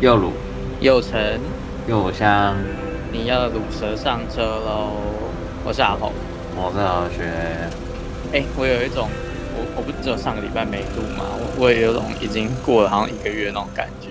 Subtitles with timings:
[0.00, 0.30] 又鲁
[0.80, 1.40] 又沉
[1.88, 2.56] 又香，
[3.10, 4.92] 你要鲁蛇上车喽！
[5.64, 6.12] 我是阿红，
[6.54, 7.24] 我是老学。
[8.32, 9.08] 哎、欸，我有一种，
[9.56, 14.10] 我我不只有上个礼拜没录嘛，我我也有种已经过了好像一个月那种感觉。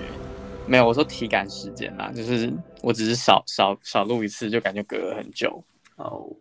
[0.65, 5.63] 没有，我说体感时间啦，就是我只是少少少录一次，就感觉隔了很久。
[5.95, 6.33] 哦、oh.。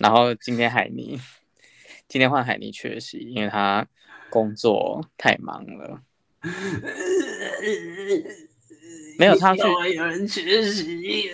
[0.00, 1.20] 然后今天海尼，
[2.08, 3.86] 今天换海尼缺席，因为他
[4.28, 6.00] 工作太忙了。
[9.18, 9.62] 没有他去，
[9.94, 11.30] 有人缺席。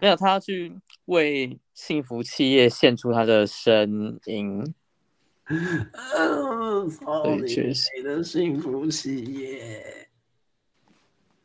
[0.00, 4.74] 没有他要去为幸福企业献出他的声音。
[5.46, 10.08] 所以缺席的幸福企业。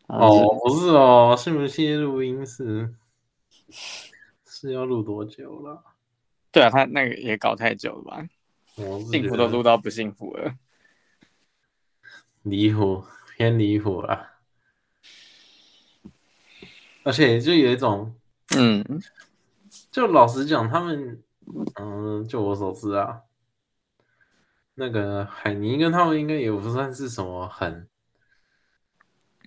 [0.08, 2.94] 哦，不是哦，幸福企业录音室
[4.46, 5.84] 是要录多久了？
[6.52, 8.28] 对啊，他那个也搞太久了吧？
[9.12, 10.56] 幸福都录到不幸福了，
[12.42, 13.06] 离谱，
[13.38, 14.31] 偏离谱了。
[17.04, 18.16] 而且就有一种，
[18.56, 18.84] 嗯，
[19.92, 21.22] 就老实讲，他们，
[21.80, 23.22] 嗯，就我所知啊，
[24.76, 27.88] 那个海尼跟他们应该也不算是什么很，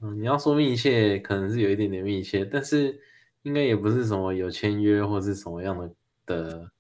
[0.02, 3.00] 嗯，你要说密切，可能是有一点点密切，但是
[3.42, 5.94] 应该也不是什么有签约或是什么样的
[6.26, 6.70] 的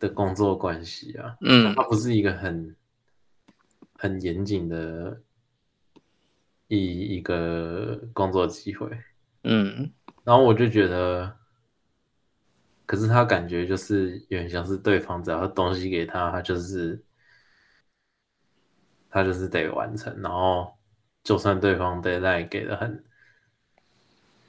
[0.00, 2.74] 的工作关系啊，嗯，他不是一个很
[3.98, 5.20] 很严谨的
[6.68, 8.88] 一一个工作机会。
[9.46, 9.92] 嗯，
[10.24, 11.36] 然后我就觉得，
[12.86, 17.02] 可是他感觉就是有点像是对方只要东西给他，他就是
[19.10, 20.74] 他就是得完成，然后
[21.22, 23.04] 就算对方 deadline 给的很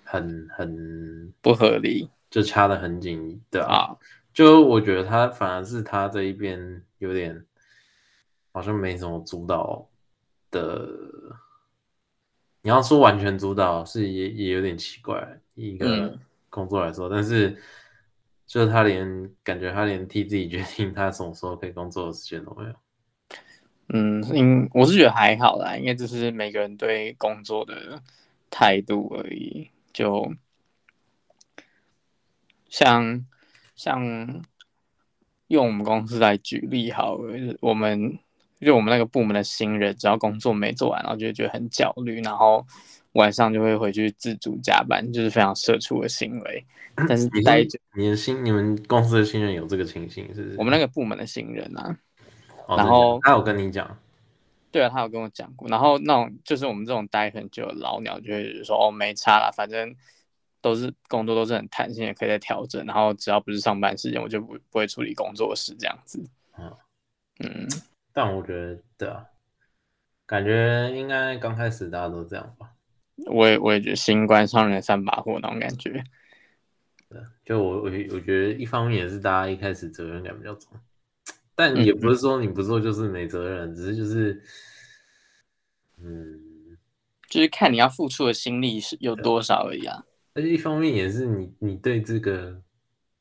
[0.05, 3.97] 很很不合理，就掐的很紧，对啊，
[4.33, 7.45] 就我觉得他反而是他这一边有点
[8.53, 9.89] 好像没什么主导
[10.51, 10.87] 的。
[12.65, 16.17] 你要说完全主导是也也有点奇怪，一个
[16.49, 17.55] 工作来说，嗯、但是
[18.47, 22.73] 就是他连感觉他连替自己决定他什么时候可以工作的时间都没有。
[23.89, 28.01] 嗯，因我是觉得还好啦，应该就是每个人对工作的
[28.49, 29.69] 态度而已。
[29.93, 30.33] 就
[32.67, 33.23] 像
[33.75, 34.43] 像
[35.49, 38.17] 用我们公司来举例好了，我们。
[38.65, 42.65] 就我们那个部门的新人，只要工作没做完，然后就会觉得很焦虑，然后
[43.13, 46.65] 晚上就会回去自主加班，就是非常社畜的行为。
[47.07, 50.55] 但是待着，你的新你们公司的新人有这个情形，是不是？
[50.57, 51.97] 我们那个部门的新人啊，
[52.67, 53.97] 哦、然后他有跟你讲，
[54.71, 55.67] 对啊，他有跟我讲过。
[55.67, 59.93] 然后那种就是我们这种待很久的老鸟，就会说哦，没差啦，反正
[60.61, 62.85] 都是工作都是很弹性，也可以再调整。
[62.85, 66.23] 然后只要不是上班时间，我就不不会处理工作室这样子。
[66.57, 66.71] 嗯
[67.39, 67.67] 嗯。
[68.17, 69.25] 但我觉得，对啊，
[70.25, 72.71] 感觉应该刚开始大家都这样吧。
[73.25, 76.01] 我也我也觉得新官上任三把火那种感觉。
[77.09, 80.71] 对，就我我我觉得一方面也是大家一开始责任感比较重，
[81.55, 84.41] 但也不是说你不做就是没责任，嗯、只是就是，
[86.01, 86.39] 嗯，
[87.29, 90.05] 就是看你要付出的心力是有多少而已啊。
[90.35, 92.61] 而且一方面也是你你对这个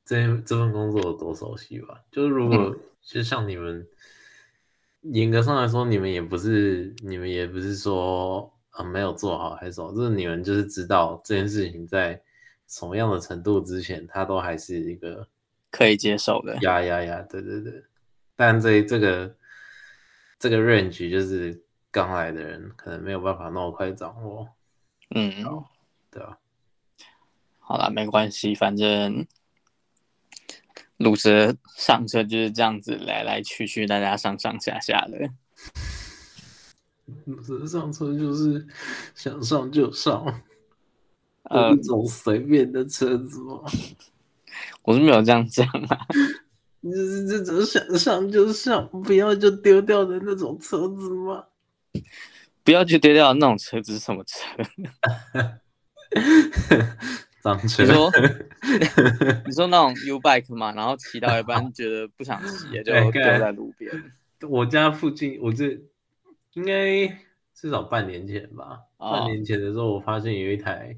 [0.04, 2.00] 这这份工作有多熟悉吧。
[2.12, 3.84] 就是如果、嗯、就像你们。
[5.12, 12.20] 严格上来说，你们也不是，你们也不是说啊没有做好还是什么，就是你们就是知道这件事情在
[12.66, 15.28] 什么样的程度之前，它都还是一个
[15.70, 16.56] 可以接受的。
[16.62, 17.84] 呀呀呀，对对对。
[18.34, 19.36] 但这这个
[20.38, 24.48] 这个 range 就是刚来的人可能没有办法那么快掌握。
[25.14, 25.30] 嗯，
[26.10, 26.38] 对啊。
[27.58, 29.26] 好了，没关系，反正。
[31.04, 35.30] 鲁蛇上车就是这样子来来去去，大家上上下下的。
[37.26, 38.66] 鲁蛇上车就是
[39.14, 40.40] 想上就上，
[41.42, 43.60] 呃，一种随便的车子吗？
[44.82, 45.98] 我是没有这样讲啊，
[46.80, 51.44] 你是这种想上就上，不要就丢掉的那种车子吗？
[52.62, 54.38] 不要就丢掉的那种车子是什么车？
[57.62, 58.10] 你说，
[59.44, 63.92] 你说那种 U bike 嘛，然后骑到一半觉得不想骑，就丢在路边。
[64.48, 65.78] 我家附近，我这
[66.54, 67.06] 应该
[67.54, 68.80] 至少半年前吧。
[68.96, 69.12] 哦。
[69.12, 70.96] 半年前的时候，我发现有一台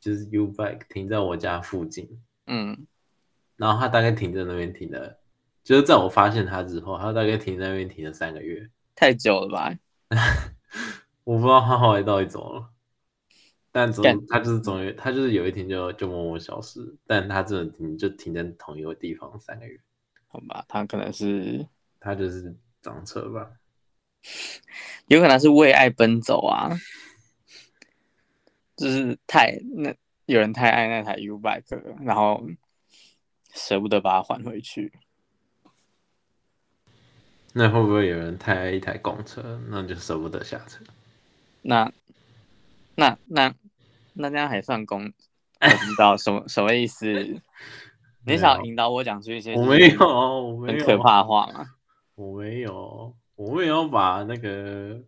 [0.00, 2.20] 就是 U bike 停在我家附近。
[2.46, 2.86] 嗯。
[3.56, 5.18] 然后它大概停在那边停了，
[5.62, 8.68] 就是在我发现它之后，它大概停在那边停了三个月。
[8.96, 9.72] 太久了吧？
[11.22, 12.70] 我不知道它后来到底怎么了。
[13.76, 19.76] 但总他就是总有他就是有一天就就默默消失，但他这种停就停在同一个地方三个月，
[20.28, 20.64] 好吧？
[20.68, 21.66] 他可能是
[21.98, 23.50] 他就是涨车吧？
[25.08, 26.70] 有可能是为爱奔走啊，
[28.76, 29.92] 就是太那
[30.26, 32.46] 有人太爱那台 U-Bike 了，然后
[33.54, 34.92] 舍不得把它还回去。
[37.52, 40.78] 那会不会有人太爱一台公车，那就舍不得下车？
[41.62, 41.92] 那
[42.94, 43.52] 那那
[44.14, 45.04] 那这样还算公？
[45.60, 47.06] 我不知道什么什么意思？
[48.26, 51.66] 你想引导我讲出一些我没有，我没有很可怕的话吗？
[52.14, 55.02] 我没有，我没有把那个，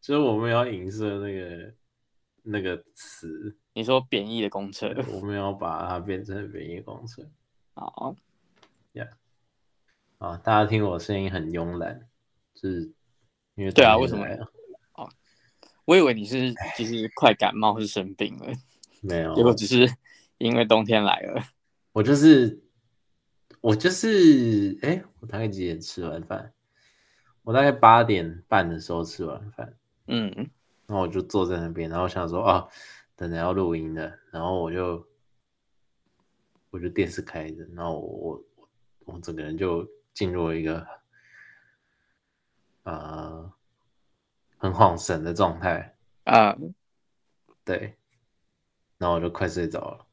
[0.00, 1.74] 就是我们要影射那个
[2.42, 3.56] 那个词。
[3.72, 7.22] 你说贬义的公车，我们要把它变成贬义公车。
[7.74, 8.16] 好，
[8.92, 9.06] 呀，
[10.18, 12.08] 啊，大家听我声音很慵懒，
[12.54, 12.92] 就是
[13.54, 14.24] 因为对啊，为什么
[15.86, 18.52] 我以为你是就是快感冒是生病了，
[19.00, 19.90] 没有，结果只是
[20.36, 21.42] 因为冬天来了。
[21.92, 22.62] 我就是。
[23.62, 26.52] 我就是，哎、欸，我大概几点吃完饭？
[27.42, 29.74] 我大概八点半的时候吃完饭，
[30.06, 30.30] 嗯，
[30.86, 32.68] 然后我就坐在那边，然后想说，啊，
[33.16, 35.04] 等着要录音的，然后我就，
[36.70, 38.68] 我就电视开着，然后我我
[39.06, 40.86] 我整个人就进入了一个，
[42.84, 43.52] 呃，
[44.58, 45.94] 很恍神的状态
[46.24, 46.56] 啊，
[47.64, 47.96] 对，
[48.98, 50.06] 然后我就快睡着了。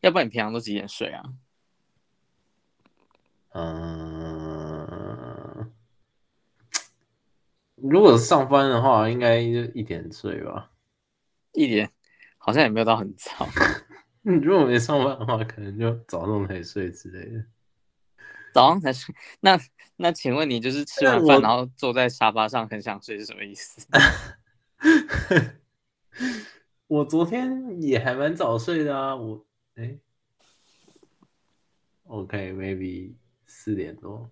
[0.00, 1.22] 要不然你平常都几点睡啊？
[3.50, 5.72] 嗯，
[7.74, 10.70] 如果是上班的话，应该就一点睡吧。
[11.52, 11.90] 一点
[12.36, 13.48] 好像也没有到很早。
[14.22, 17.44] 如果没上班的话，可能就早上才睡之类的。
[18.52, 19.14] 早上才睡？
[19.40, 19.58] 那
[19.96, 23.86] 那请问你就是吃完饭然后坐在沙发上很想睡是什么意思？
[26.86, 29.14] 我昨天也还蛮早睡的啊。
[29.14, 29.98] 我哎
[32.04, 33.14] ，OK，maybe。
[33.50, 34.30] 四点多，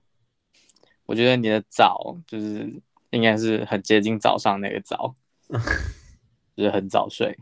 [1.06, 5.16] 我觉得你的早就是应该是很接近早上那个早，
[6.54, 7.34] 就是很早睡。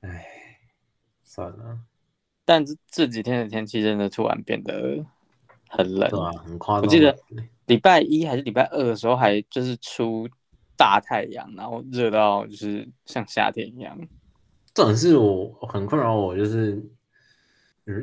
[0.00, 0.26] 哎，
[1.22, 1.80] 算了。
[2.46, 5.04] 但这这几天的天气真的突然变得
[5.70, 6.82] 很冷，啊、很夸张。
[6.82, 7.16] 我记得
[7.66, 10.28] 礼拜一还是礼拜二的时候，还就是出
[10.76, 13.98] 大太阳，然后热到就是像夏天一样。
[14.74, 16.82] 这种是我很困扰我，就是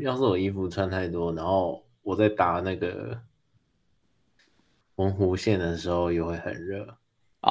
[0.01, 1.83] 要是我衣服穿太多，然后。
[2.07, 3.19] 我在搭那个
[4.95, 6.97] 文湖线的时候也会很热，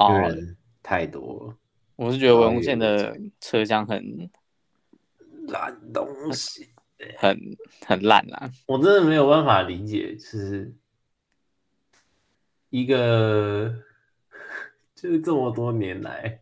[0.09, 1.55] 因为人太多了。
[1.95, 4.27] 我是觉得文湖线的车厢很
[5.49, 6.69] 烂东西，
[7.17, 7.39] 很
[7.85, 8.49] 很烂啦。
[8.65, 10.73] 我真的没有办法理解，就是
[12.69, 13.73] 一个
[14.95, 16.39] 就是这么多年来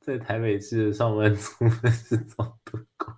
[0.00, 3.14] 在台北市的上班族是怎么度过。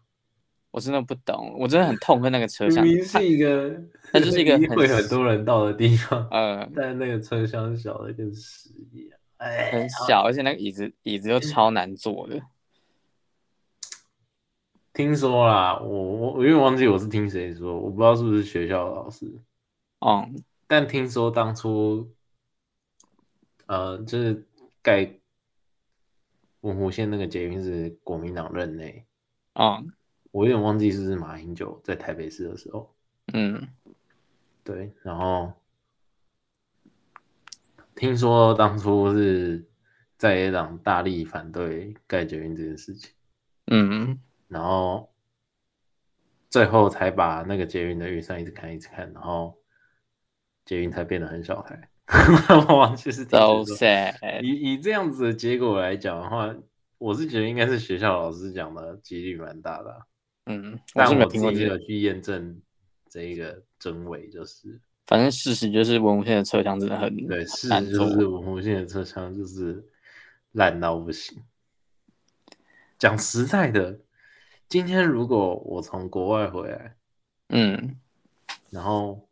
[0.73, 2.85] 我真的不懂，我真的很痛恨那个车厢。
[2.85, 3.75] 明明是一个，
[4.13, 12.41] 它就是一个会很多人到的地方，呃，但那个车厢小的跟屎一样，哎，很小，而且那个椅子椅子又超难坐的。
[15.01, 19.27] 听说啦，我我我因为忘记我是听谁说，我不知道是不是学校的老师，
[20.01, 22.13] 嗯，但听说当初，
[23.65, 24.47] 呃，就是
[24.83, 25.11] 盖
[26.61, 29.07] 文湖线那个捷运是国民党任内，
[29.55, 29.91] 嗯。
[30.33, 32.95] 我有点忘记是不是马英九在台北市的时候，
[33.33, 33.69] 嗯，
[34.63, 35.53] 对，然后
[37.97, 39.67] 听说当初是
[40.19, 43.11] 在野党大力反对盖捷运这件事情，
[43.67, 45.11] 嗯，然后
[46.51, 49.57] 最后才把那个捷运的预算一直看一直看，然后
[50.65, 51.89] 捷运才变得很小台。
[52.69, 54.43] 我忘记是都 sad。
[54.43, 56.53] 以以这样子的结果来讲的话，
[56.99, 60.07] 我是觉得应该是学校老师讲的几率蛮大的。
[60.47, 62.61] 嗯，但我自己有去验证
[63.09, 69.87] 这一个真伪，就是反正事实就是文湖线的车厢真的很对，事实就是文湖线的车厢就是
[70.53, 71.41] 烂到不行。
[72.99, 74.01] 讲实在的，
[74.71, 76.95] 今天如果我从国外回来，
[77.49, 77.97] 嗯，
[78.71, 79.29] 然后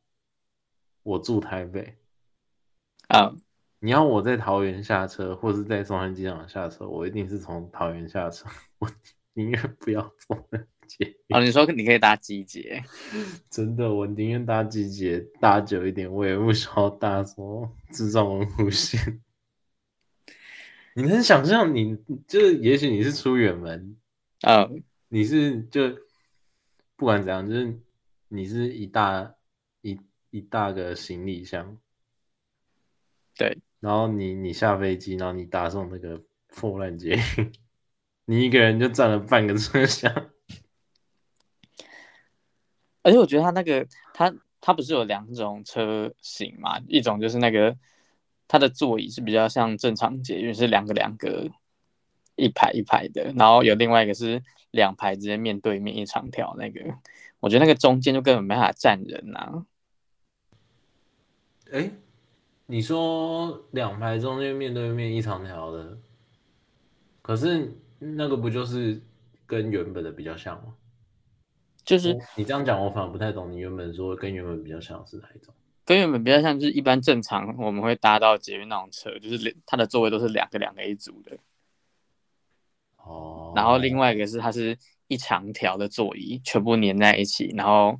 [1.04, 1.96] 我住台北，
[3.06, 3.32] 啊，
[3.78, 8.48] 你要我在桃园下车，或是在松山机场下车，我一定是从桃园下车，
[8.80, 8.90] 我
[9.34, 10.36] 宁愿不要坐
[10.88, 11.14] 捷。
[11.28, 12.82] 哦，你说你可以搭机捷，
[13.48, 19.22] 真的，我宁愿搭机捷搭久一点，我也不需要搭什么智障文湖线。
[20.96, 23.96] 你能想象，你就是也许你是出远门，
[24.40, 25.90] 啊、嗯，你是就
[26.96, 27.80] 不管怎样，就是
[28.28, 29.34] 你是一大
[29.80, 29.98] 一
[30.30, 31.78] 一大个行李箱，
[33.36, 37.18] 对，然后你你下飞机，然后你搭上那个破烂捷
[38.26, 40.12] 你一个人就占了半个车厢。
[43.02, 46.78] 而且我觉得它那个，它它不是有两种车型嘛？
[46.88, 47.74] 一种就是那个
[48.46, 51.50] 它的座椅是比较像正常捷运，是两个两个
[52.38, 56.80] 一排一排的，然后有另外一个是两排直接面对面一长条那个，
[57.40, 59.66] 我觉得那个中间就根本没办法站人呐、啊。
[61.72, 61.90] 哎，
[62.66, 65.98] 你说两排中间面对面一长条的，
[67.20, 69.00] 可是那个不就是
[69.46, 70.74] 跟原本的比较像吗？
[71.84, 73.50] 就是你这样讲，我反而不太懂。
[73.50, 75.54] 你原本说跟原本比较像是哪一种？
[75.86, 81.38] 跟原本比较像，就是一般正常我们会搭到捷运那种车，就是它的座位都是两个两个一组的。
[83.08, 83.52] 哦。
[83.56, 84.76] 然后另外一个是它是
[85.08, 87.98] 一长条的座椅，全部粘在一起，然后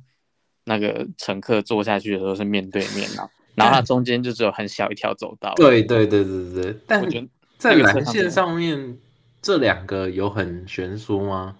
[0.65, 5.53] 那个乘客坐下去的时候是面对面的， 然后它中间就只有很小一条走道。
[5.55, 6.77] 对对对对对。
[6.87, 8.97] 但我觉得在蓝线上面
[9.41, 11.57] 这两个有很悬殊吗？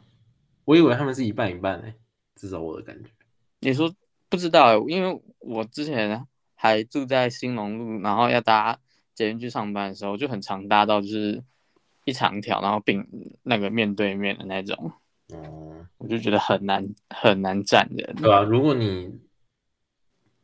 [0.66, 1.94] 我以为他们是一半一半诶、欸。
[2.36, 3.10] 至少我的感觉，
[3.60, 3.94] 你说
[4.30, 6.26] 不知道，因为我之前
[6.56, 8.80] 还住在兴隆路，然后要搭
[9.14, 11.44] 捷运去上班的时候，就很常搭到就是
[12.10, 13.08] 一长条，然后并
[13.44, 14.76] 那个面对面的那种，
[15.30, 18.42] 哦、嗯，我就觉得很难很难站人，对吧、啊？
[18.42, 19.20] 如果你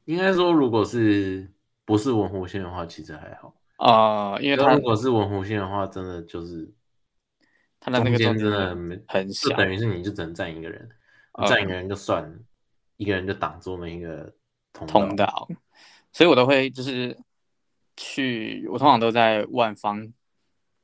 [0.06, 1.52] 应该说，如果是
[1.84, 3.54] 不是文湖线的话，其实还好。
[3.78, 6.72] 啊、呃，因为他如果是文湖线的话，真的就是
[7.80, 10.90] 他的那个中间真的很小，就等于是你就只能站一个人。
[11.50, 12.46] 站一个人就算，嗯、
[12.96, 14.34] 一个人就挡住那一个
[14.72, 15.50] 通道，通道，
[16.14, 17.18] 所以我都会就是
[17.98, 20.14] 去，我通常都在万方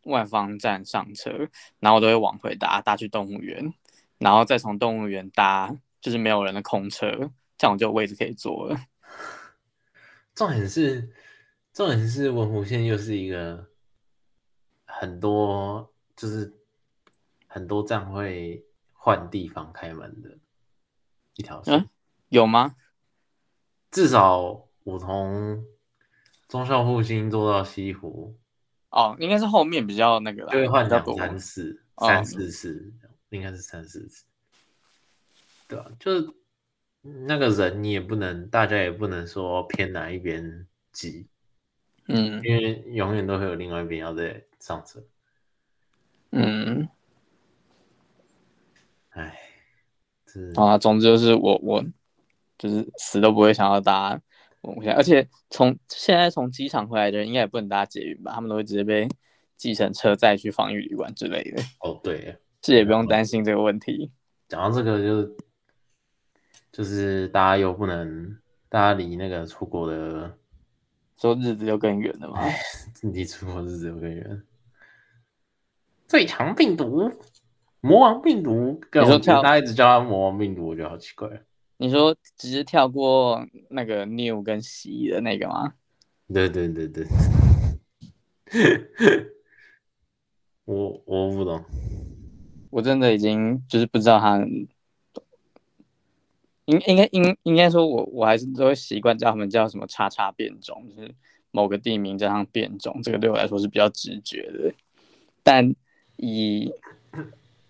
[0.04, 3.74] 万方站上车，然后我都会往回搭，搭去动物园，
[4.18, 7.10] 然后再从动物园搭就是没有人的空车，
[7.58, 8.80] 这样我就有位置可以坐了。
[10.34, 11.10] 重点是，
[11.74, 13.70] 重点是文湖线又是一个
[14.86, 16.54] 很多就是
[17.48, 18.66] 很多站会。
[19.04, 20.38] 换地方开门的
[21.34, 21.90] 一条线，嗯，
[22.30, 22.76] 有吗？
[23.90, 25.66] 至少我从
[26.48, 28.38] 忠孝复兴坐到西湖，
[28.92, 34.26] 哦，应该是后面比较那个啦，就会换两三次，三四次，哦，应该是三四次。
[35.68, 36.30] 对啊，就是
[37.02, 41.28] 那个人你也不能，大家也不能说偏哪一边挤，
[42.08, 45.04] 嗯，因为永远都会有另外一边要在上车，
[46.32, 46.88] 嗯。
[49.12, 49.38] 哎，
[50.56, 51.84] 啊，总之就是我我
[52.58, 54.22] 就是死都不会想要搭
[54.62, 58.32] 文湖线，而且从现在从机场回来的人应该也不能搭捷运吧？
[58.34, 59.08] 他们都会直接被
[59.58, 61.62] 计程车载去防疫旅馆之类的。
[61.80, 64.12] 哦，对，这也不用担心这个问题。
[64.48, 65.36] 讲到这个，就是
[66.72, 68.38] 就是大家又不能，
[68.70, 70.38] 大家离那个出国的
[71.18, 72.42] 说日子就更远了嘛？
[73.14, 74.44] 离出国日子就更远，
[76.08, 77.12] 最强病毒。
[77.84, 81.28] 魔王病毒，你说跳，他一直叫他魔王病毒，我觉得好奇怪。
[81.82, 85.74] 你说直接跳过那个 new 跟西的那个吗？
[86.32, 87.08] 对对对对，
[90.66, 91.66] 我我不懂，
[92.70, 94.38] 我真的已经就是不知道他，
[96.66, 101.12] 应应该应应该说我我还是都会习惯叫他们叫什么叉叉变种，就是
[101.50, 104.72] 某个地名加上变种，这个对我来说是比较直觉的，
[105.42, 105.74] 但
[106.18, 106.72] 以。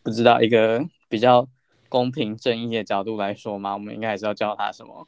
[0.04, 1.48] 不知道一个比较
[1.92, 5.06] 公平正义的角度来说嘛，我们应该还是要叫它什么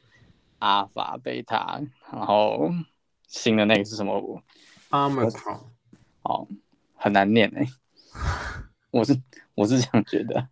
[0.58, 1.80] 阿法、贝塔，
[2.12, 2.70] 然后
[3.26, 4.42] 新的那个是什么
[4.90, 5.60] ？Omicron。
[6.24, 6.46] 哦，
[6.94, 7.66] 很难念哎，
[8.90, 9.18] 我是
[9.54, 10.46] 我是这样觉得。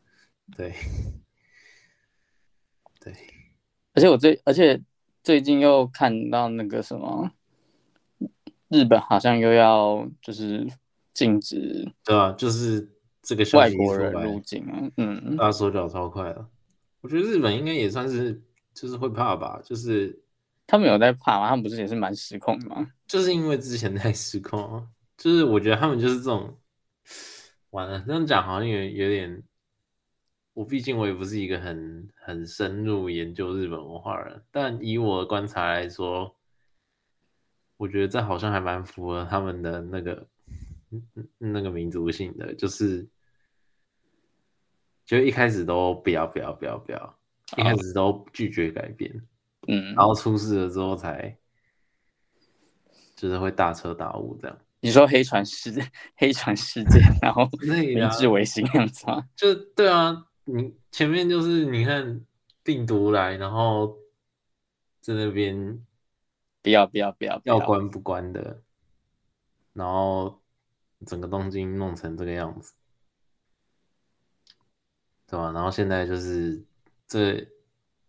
[0.56, 0.74] 对，
[2.98, 3.12] 对，
[3.92, 4.80] 而且我最而且
[5.22, 7.30] 最近又看到那个什么，
[8.68, 10.66] 日本好像又要就是
[11.12, 12.93] 禁止，对啊，就是。
[13.24, 16.46] 这个外国人入境啊，嗯，大家手脚超快了。
[17.00, 18.40] 我觉得日本应该也算是，
[18.72, 20.18] 就是会怕吧，就是
[20.66, 21.48] 他们有在怕吗？
[21.48, 22.86] 他们不是也是蛮失控的吗？
[23.06, 26.58] 就是因为之前太失控，就是我觉得他们就是这种，
[27.70, 29.42] 完了这样讲好像有有点，
[30.52, 36.34] 我毕竟我也不是一个很很深入研究日本文化的人，但以我的观察来说，
[37.76, 40.26] 我觉得这好像还蛮符合他们的那个
[41.38, 43.06] 那个民族性的，就是。
[45.06, 47.18] 就一开始都不要不要不要不要，
[47.56, 49.12] 一开始都拒绝改变，
[49.68, 51.36] 嗯，然后出事了之后才，
[53.14, 54.58] 就是会大彻大悟这样。
[54.80, 55.72] 你说黑船事
[56.16, 57.48] 黑船事件，然后
[57.94, 59.24] 明治维新这样子吗？
[59.36, 62.24] 就对啊，你前面就是你看
[62.62, 63.96] 病毒来，然后
[65.00, 65.82] 在那边
[66.62, 68.62] 不要不要不要要关不关的，
[69.72, 70.40] 然后
[71.06, 72.72] 整个东京弄成这个样子。
[75.28, 75.50] 对吧？
[75.52, 76.62] 然后现在就是
[77.06, 77.46] 这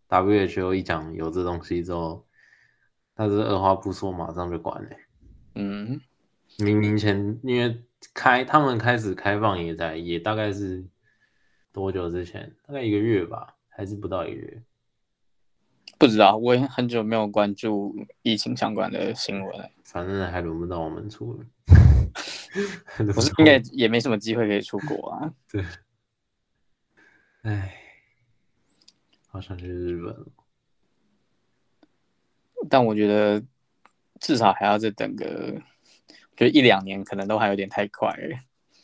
[0.10, 2.26] WHO 一讲有这东西之后，
[3.16, 4.90] 他是二话不说马上就关了。
[5.56, 6.00] 嗯，
[6.60, 10.86] 明明前因为开他们开始开放也在也大概是
[11.72, 12.54] 多久之前？
[12.68, 14.64] 大概一个月吧，还是不到一个月？
[15.98, 19.70] 不知道，我也很久没有关注疫情相关的新闻了。
[19.84, 21.46] 反正还轮不到我们出了，
[23.16, 25.34] 我是应该也没什么机会可以出国啊。
[25.50, 25.64] 对，
[27.46, 27.76] 哎，
[29.28, 30.26] 好想去日本。
[32.68, 33.44] 但我觉得
[34.20, 35.62] 至少还要再等个，
[36.36, 38.40] 就一两年，可能都还有点太快了。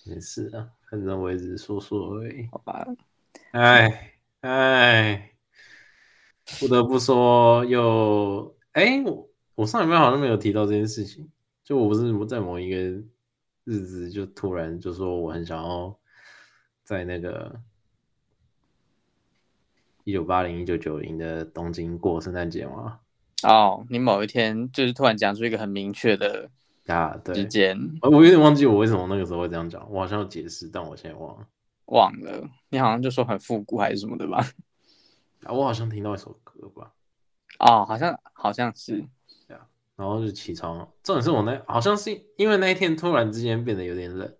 [0.05, 2.47] 没事啊，反正我也只是说说而已。
[2.51, 2.85] 好吧，
[3.53, 5.33] 哎哎，
[6.59, 11.27] 不得不说又，又哎，我我上礼拜好像没有提到这件事情，
[11.63, 12.77] 就我不是在某一个
[13.63, 15.99] 日子就突然就说我很想要
[16.83, 17.59] 在那个
[20.03, 22.99] 一九八零一九九零的东京过圣诞节吗？
[23.43, 26.49] 哦，你某一天就是突然讲出一个很明确的
[26.87, 31.47] 啊，对时间，我有点忘记我为什么那个时候会这样讲，我好像要解释，但我现在忘了，
[31.85, 34.45] 忘了，你好像就说很复古还是什么的吧？
[35.43, 36.91] 啊，我好像听到一首歌吧？
[37.59, 39.03] 哦，好像好像是，
[39.47, 39.65] 对啊，
[39.95, 44.35] 然后就起床，重点是我那好像是因为那一天突然之间变得有点冷，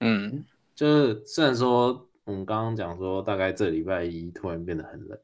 [0.00, 5.18] 嗯，就是虽然说我们刚刚讲说大概这礼拜一突然变得很冷。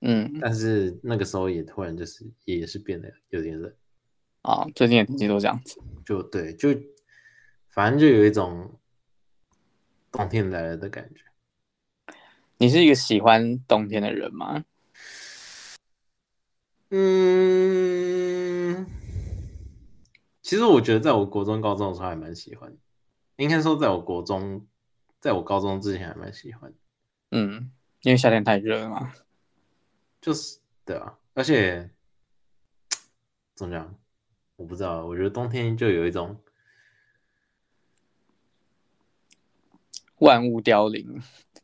[0.00, 3.70] 嗯，但是那个时候也突然就是也是变得有点冷
[4.42, 6.70] 啊，最近的天气都这样子，就对，就
[7.68, 8.80] 反正就有一种
[10.10, 11.20] 冬天来了的感觉。
[12.56, 14.64] 你是一个喜欢冬天的人吗？
[16.88, 18.86] 嗯，
[20.40, 22.74] 其实我觉得在我国中、高中的时候还蛮喜欢，
[23.36, 24.66] 应该说在我国中，
[25.20, 26.72] 在我高中之前还蛮喜欢。
[27.30, 27.70] 嗯，
[28.02, 29.12] 因为夏天太热了嘛。
[30.20, 31.88] 就是对啊，而且
[33.54, 33.94] 怎么讲？
[34.56, 36.38] 我不知道，我觉得冬天就有一种
[40.18, 41.22] 万物凋零，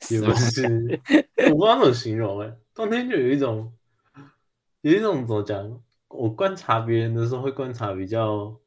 [0.09, 0.63] 也不是，
[1.53, 2.57] 我不知道怎么形容哎。
[2.75, 3.75] 冬天就有一种，
[4.81, 5.83] 有一种怎么讲？
[6.09, 8.59] 我观察别人的时候会观察比较，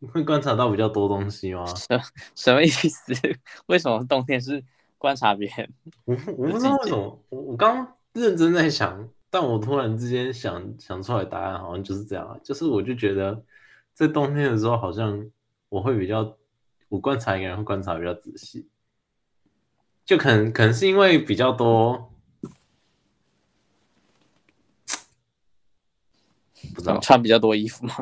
[0.12, 1.64] 会观察到比较多东西吗？
[1.74, 2.00] 什
[2.36, 3.12] 什么意思？
[3.66, 4.62] 为什么冬天是
[4.96, 5.68] 观察别人？
[6.04, 7.94] 我我不知道为什么，我我刚。
[8.14, 12.36] 认真在想，但我突然之间想想出来答案，好像就是这样啊。
[12.42, 13.44] 就是我就觉得，
[13.94, 15.30] 在冬天的时候，好像
[15.68, 16.36] 我会比较，
[16.88, 18.66] 我观察一个人会观察比较仔细，
[20.04, 22.12] 就可能可能是因为比较多，
[26.74, 27.94] 不知道穿比较多衣服吗？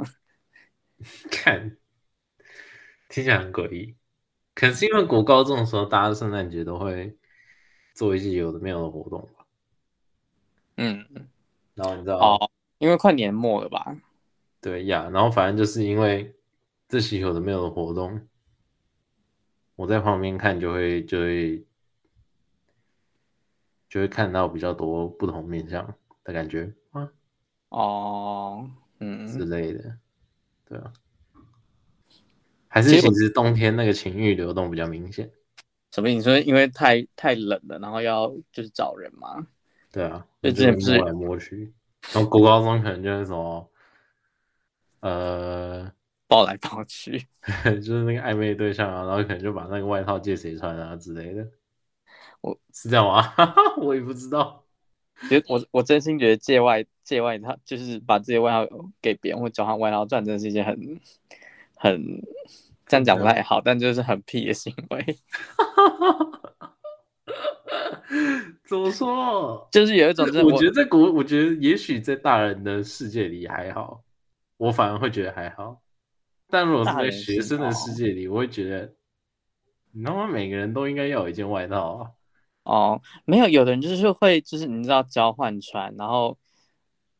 [1.30, 1.76] 看，
[3.16, 3.96] 听起来很诡异。
[4.54, 7.16] 可能是因为国高中的时候，大家圣诞节都会
[7.94, 9.26] 做一些有的没有的活动。
[10.76, 11.02] 嗯，
[11.74, 13.96] 然后你知道哦，因为快年末了吧？
[14.60, 16.36] 对呀，然后反正就是因为
[16.90, 18.20] 这些有的没有的活动，
[19.76, 21.64] 我在旁边看就会就会
[23.88, 27.10] 就会看到比较多不同面向的感觉啊，
[27.70, 29.96] 哦，嗯之类的，
[30.66, 30.92] 对啊，
[32.76, 35.30] 还是其实冬天那个情欲流动比较明显。
[35.92, 36.10] 什么？
[36.10, 39.46] 你说因为太太冷了，然后要就是找人嘛？
[39.90, 41.72] 对啊，就之前摸来摸去，
[42.12, 43.70] 然后国高中可能就是什么，
[45.00, 45.90] 呃，
[46.28, 47.26] 抱来抱去，
[47.64, 51.48] 就是那个暧昧对象啊，然后可能就把那个外套借谁穿啊之类的。
[52.42, 53.32] 我是这样吗？
[53.80, 54.62] 我也不知道。
[55.22, 58.68] 其实我我真心觉得借外借外套，就是把自己外套
[59.00, 61.00] 给别人或交换外套，真的是一件很
[61.74, 62.22] 很
[62.86, 65.04] 这样讲不太好，但就是很屁的行为。
[68.68, 69.68] 怎么说？
[69.70, 74.02] 就是有一种，我觉得在国，我觉得也许在大人的世界里还好，
[74.56, 75.80] 我反而会觉得还好。
[76.48, 78.94] 但如果是在学生的世界里，我会觉得，
[79.92, 82.10] 你他妈每个人都应该要有一件外套啊。
[82.64, 86.36] 哦，没有，有的人就是会，就是你知道交换穿，然后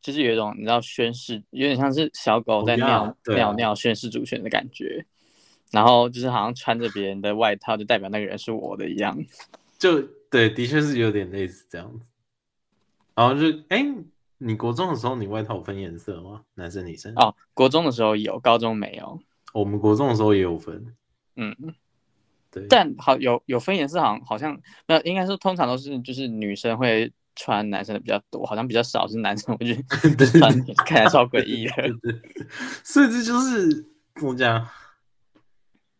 [0.01, 5.05] 就是有一种你知道宣誓，有点像是小狗在尿、尿尿宣誓主权的感觉，
[5.71, 9.17] 然后就是好像穿着别人的外套，就代表那个人是我的一样。
[9.77, 12.07] 就对，的确是有点类似这样子。
[13.15, 13.85] 然后就，哎，
[14.37, 16.41] 你国中的时候，你外套分颜色吗？
[16.55, 17.13] 男生女生？
[17.15, 19.19] 哦，国中的时候有，高中没有。
[19.53, 20.93] 我们国中的时候也有分。
[21.35, 21.55] 嗯，
[22.51, 22.65] 对。
[22.69, 29.83] 但好有有分颜色，好像好像没有，应该说通常都是就是女生会穿男生的比较多，好像比较少是男生会去
[30.37, 30.51] 穿，
[30.85, 31.73] 看起来超诡异的。
[32.01, 32.21] 对，
[32.83, 33.71] 所以这就是
[34.15, 34.67] 怎么讲？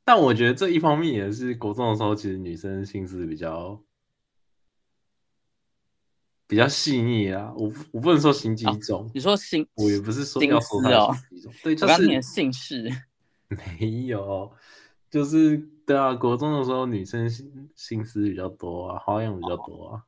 [0.08, 3.78] 但我觉得这一方面也是国中的时候，其实女生心思比较
[6.48, 7.54] 比较细腻啊。
[7.58, 12.90] 我我不能说心机重，你说心，我也不是说要说她心机重，对，就是姓氏。
[13.80, 14.50] 没有，
[15.12, 20.04] 就是对啊，国中的时候女生心心思比较多啊，花样比较多啊。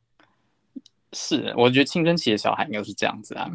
[1.12, 3.52] 是，我觉得青春期的小孩应该是这样子啊。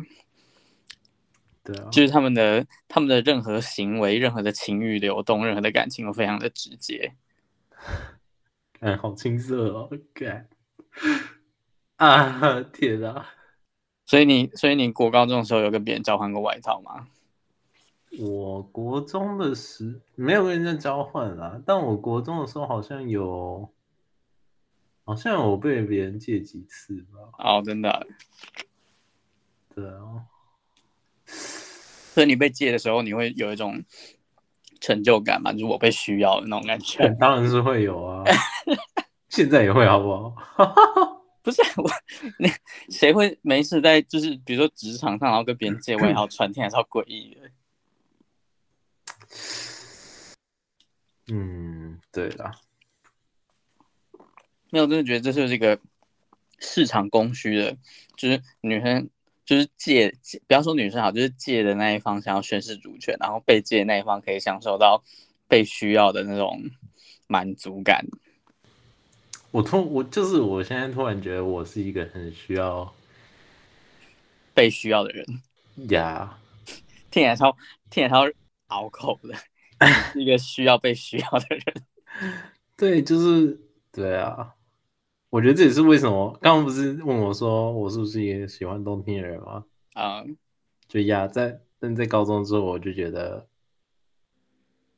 [1.64, 7.14] 对啊，就是他们的他们的任何行为、任何的情欲流动、任何的感情都非常的直接。
[8.80, 9.90] 哎，好青涩哦！
[10.12, 10.46] 干
[11.96, 13.26] 啊，天啊！
[14.04, 17.08] 所以你，所以你国高中的时候有跟别人交换过外套吗？
[18.18, 23.72] 我国中的时没有跟人家交换啦，但我国中的时候好像有，
[25.04, 27.18] 好像有被别人借几次吧。
[27.38, 28.06] 哦，真的？
[29.74, 30.26] 对啊。
[32.14, 33.82] 所以你被借的时候，你会有一种
[34.80, 35.52] 成就感嘛？
[35.52, 37.08] 就是我被需要的那种感觉。
[37.18, 38.22] 当然是会有啊，
[39.28, 40.32] 现在也会，好不好？
[41.42, 41.90] 不是我，
[42.38, 42.48] 那
[42.88, 47.50] 谁会没事在就是比如说职场上，然后跟别人借外套穿，听还是好诡异的。
[51.32, 52.52] 嗯，对啦，
[54.70, 55.80] 没有，真的觉得这就是一个
[56.60, 57.76] 市场供需的，
[58.16, 59.10] 就是女生。
[59.44, 60.14] 就是借，
[60.46, 65.02] 不要说女生好，就是借的那一方想要宣示主权，然后被借的那一方可以享受到
[65.48, 66.62] 被需要的那种
[67.26, 68.06] 满足感。
[69.50, 72.92] 我突我就是我现在突然觉得我是一个很需要
[74.52, 75.24] 被需要的人
[75.90, 76.72] 呀，yeah.
[77.10, 77.56] 听起来超
[77.90, 78.24] 听起来超
[78.68, 79.34] 拗口的，
[80.14, 81.62] 一个需要被需要的人。
[82.76, 83.60] 对，就是
[83.92, 84.54] 对啊。
[85.34, 89.64] 我觉得这也是为什么刚刚不是问我说我是不是也喜欢冬天的人吗？
[89.94, 90.36] 啊、uh,，
[90.86, 93.44] 就呀，在但在高中之后我就觉得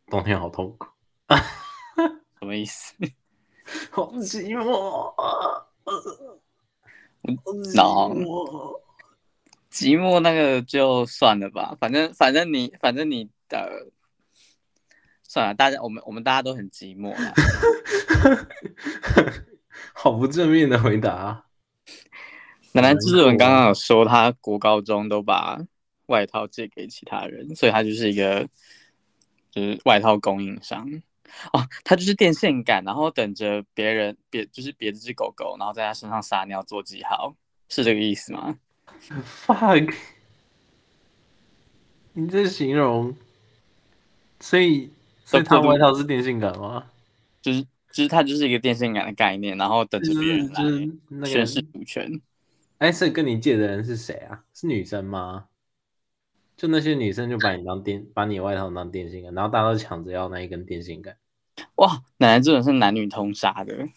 [0.08, 0.88] 冬天好痛苦，
[2.38, 2.94] 什么意思？
[3.90, 5.14] 好寂寞
[9.70, 13.90] 寂寞那个就算了吧，反正反正你反正你的
[15.22, 17.16] 算了，大家我们我们大家都很寂寞。
[19.94, 21.44] 好不正面的回答。
[22.72, 25.58] 奶奶志文刚刚有说，他国高中都把
[26.06, 28.46] 外套借给其他人，所以他就是一个
[29.50, 30.86] 就是外套供应商
[31.54, 31.66] 哦。
[31.84, 37.34] 他就是电线杆，然后等着别人别就是别的只狗狗，然后在他身上撒尿做记号，
[37.70, 38.58] 是这个意思吗
[39.46, 39.94] ？Fuck！
[42.12, 43.16] 你这形容，
[44.40, 44.90] 所以
[45.24, 46.90] 所以他外套是电线杆吗？
[47.40, 47.66] 就是。
[47.96, 50.52] 其实它就是一个电线杆的概念，然后等着别人
[51.08, 52.20] 来宣示主权。
[52.76, 54.44] 哎，是跟你借的人是谁啊？
[54.52, 55.46] 是女生吗？
[56.58, 61.16] 就那些女生就把你当电，把你外套当电线杆，然后大家都抢着要那一根电线杆。
[61.76, 63.88] 哇，奶奶这种是男女通杀的。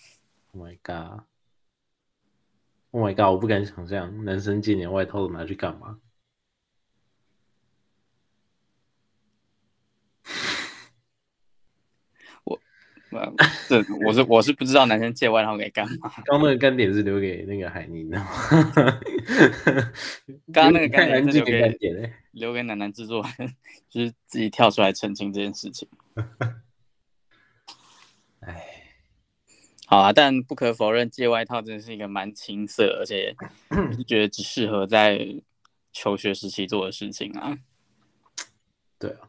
[0.54, 3.34] Oh my god！Oh my god！
[3.34, 5.98] 我不敢想象男生借你外套拿去干嘛。
[13.68, 16.12] 这我是我是不知道男生借外套给干嘛。
[16.26, 18.18] 刚那个干点是留给那个海宁的。
[20.54, 23.56] 刚刚那个干点是留给留给楠楠制作人，
[23.90, 25.88] 就是自己跳出来澄清这件事情。
[28.42, 28.66] 哎，
[29.88, 33.36] 好啊，但不可否认，借外套真的是一个蛮青涩，而且
[33.70, 35.20] 我是觉得只适合在
[35.92, 37.58] 求学时期做的事情啊。
[38.98, 39.29] 对啊。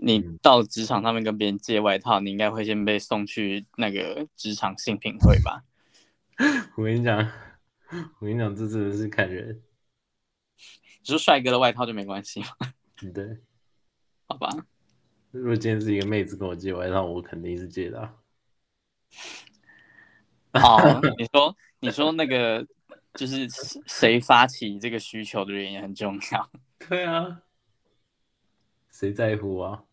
[0.00, 5.64] 你到职场上面跟别人借外套，你应该会先被送去那个职场性品会吧？
[6.76, 7.18] 我跟你讲，
[8.20, 9.60] 我跟你讲，这真的是看人。
[11.02, 12.48] 只是帅哥的外套就没关系吗？
[13.12, 13.38] 对，
[14.26, 14.48] 好吧。
[15.32, 18.14] 如果今天是一个妹子跟我借外套，我肯定是借的啊。
[20.52, 22.64] 哦， 你说，你说那个
[23.14, 23.48] 就是
[23.86, 26.50] 谁发起这个需求的人也很重要。
[26.88, 27.42] 对啊，
[28.90, 29.84] 谁在乎啊？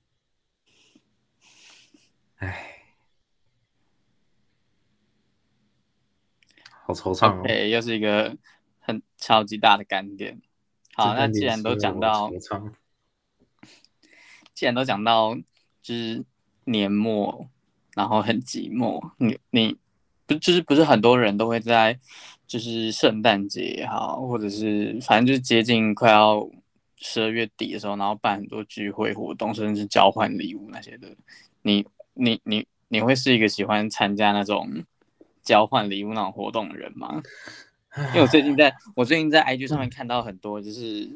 [2.38, 2.84] 哎，
[6.84, 7.44] 好惆怅哦！
[7.48, 8.36] 哎，又是一个
[8.80, 10.42] 很超级大的干点。
[10.96, 12.30] 好，那既然都讲到，
[14.54, 15.34] 既然都讲到，
[15.82, 16.26] 就是
[16.66, 17.50] 年末，
[17.96, 19.12] 然后很寂寞。
[19.18, 19.78] 你你
[20.26, 21.98] 不就是不是很多人都会在，
[22.46, 26.46] 就是圣诞节也好，或者是反正就是接近快要
[26.98, 31.16] 十二月底的时候，然后办很多聚会活动，甚至是交换礼物那些的，
[31.62, 31.88] 你。
[32.16, 34.84] 你你你会是一个喜欢参加那种
[35.44, 37.22] 交换礼物那种活动的人吗？
[38.10, 41.10] 因为我最近在我最近在 IG 上面看到很多，就是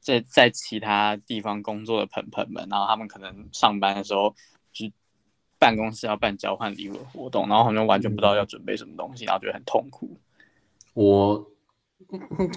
[0.00, 4.34] 在在其他地方工作的朋朋们，然后他们可能上班的时候
[4.72, 4.90] 就
[5.58, 10.16] 办公室要办交换礼物的活动，然后好像完全不知道要准备什么东西，然后觉得很痛苦。
[10.94, 11.50] 我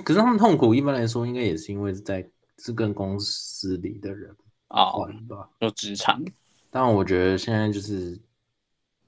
[0.06, 2.26] 可是他们痛苦，一般来说应该也是因为在
[2.58, 4.34] 是跟公司里的人
[4.70, 4.94] 啊，
[5.28, 6.24] 吧，就职场。
[6.72, 8.18] 但我觉得现在就是，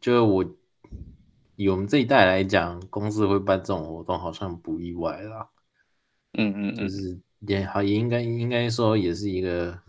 [0.02, 0.46] 就是我
[1.56, 5.50] 以我们这一代来讲，公司会办这种活动，好像不意外啦。
[6.38, 9.80] 嗯嗯，就是也好，也应该应该说也是一个，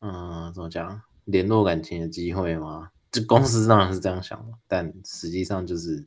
[0.00, 2.90] 嗯，怎么讲，联络感情的机会嘛。
[3.10, 6.06] 这公司当然是这样想的，但实际上就是，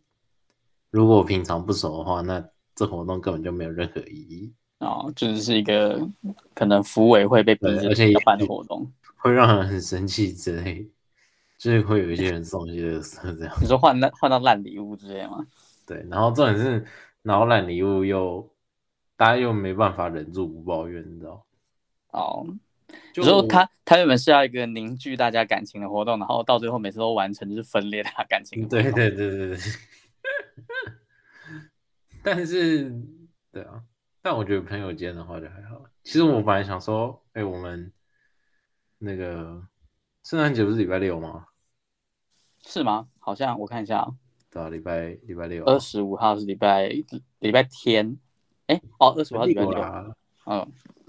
[0.90, 2.44] 如果我平常不熟的话，那
[2.76, 4.52] 这活动根本就没有任何意义。
[4.80, 6.10] 哦，就是是一个
[6.54, 8.92] 可能福委会被逼着要办的活动。
[9.28, 10.90] 会让人很生气之类，
[11.58, 13.54] 就是会有一些人送一些色这样。
[13.62, 15.46] 你说换烂换到烂礼物之类吗？
[15.86, 16.86] 对，然后重点是，
[17.22, 18.50] 然后烂礼物又
[19.16, 21.46] 大家又没办法忍住不抱怨，你知道？
[22.12, 22.46] 哦，
[23.14, 28.68] 就说他他原本是要一个凝聚大家感情的活动，然后到最后每次都完成就是分裂他感情。
[28.68, 29.58] 对对对对对。
[32.24, 32.92] 但是，
[33.52, 33.82] 对啊，
[34.22, 35.84] 但我觉得朋友间的话就还好。
[36.04, 37.92] 其实我本来想说，哎、欸，我们。
[39.00, 39.62] 那个
[40.24, 41.46] 圣诞节不是礼拜六吗？
[42.64, 43.08] 是吗？
[43.20, 44.08] 好像我看一下啊。
[44.50, 45.64] 对啊，礼拜礼拜六。
[45.66, 46.88] 二十五号是礼拜
[47.40, 48.18] 礼拜天。
[48.66, 50.16] 哎，哦，二十五号礼拜六。
[50.46, 50.68] 嗯，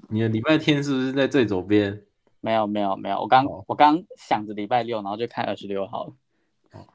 [0.08, 2.04] 你的礼拜天是不是在最左边？
[2.40, 6.14] 没有没有没有，我刚、哦、我刚想着礼拜六，然后就看二十六号了。
[6.72, 6.86] 哦。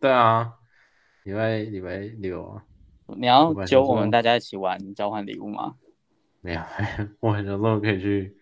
[0.00, 0.54] 对啊，
[1.22, 2.64] 礼拜礼拜六啊。
[3.16, 5.76] 你要揪我们大家一起玩交换礼物吗？
[6.40, 6.60] 没有，
[7.20, 8.36] 我很想说可以去。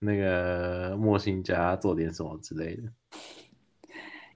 [0.00, 2.82] 那个莫欣家做点什么之类的，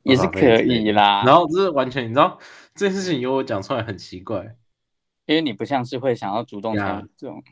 [0.02, 1.24] 也是可以啦。
[1.24, 2.38] 然后这是完全，你知道
[2.74, 4.56] 这件事情由我讲出来很奇怪，
[5.24, 7.42] 因为你不像是会想要主动参与这种，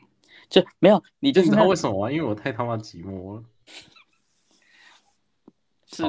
[0.47, 2.11] 就没有你就是知道为什么吗？
[2.11, 3.43] 因为我太他妈寂寞了。
[5.87, 6.03] 是，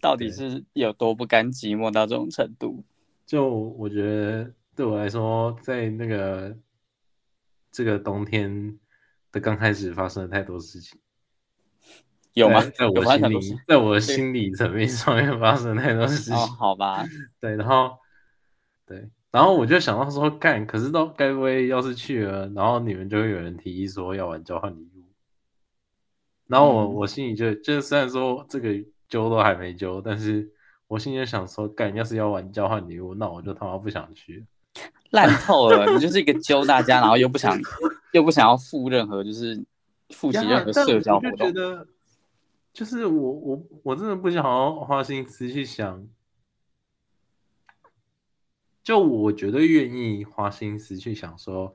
[0.00, 2.82] 到底是有多不甘寂寞到这种程度？
[3.26, 6.56] 就我觉得对我来说，在那个
[7.70, 8.78] 这个冬天
[9.30, 10.98] 的刚开始，发生了太多事情。
[12.34, 12.60] 有吗？
[12.76, 16.34] 在我心里，在我的心理层面上面发生太多事情。
[16.34, 17.04] 哦，好吧。
[17.40, 17.92] 对，然后，
[18.86, 25.04] 对，然后我就想到说，干，可是都该不会要是去了，然后你们就会有人提议说要玩交换礼物。
[26.46, 28.68] 然后我、嗯、我心里就就虽然说这个
[29.08, 30.50] 揪都还没揪，但是
[30.88, 34.44] 我心里就想说，干，要是要玩交换礼物，那我就他妈不想去。
[35.10, 37.56] 烂透了，你就是一个揪大家，然后又不想
[38.12, 39.64] 又不想要付任何就是
[40.10, 41.54] 负起任何社交活动。
[41.54, 41.86] 就
[42.82, 46.08] 是我我我真的不想要花心思去想，
[48.82, 51.74] 就我绝对愿意花心思去想说，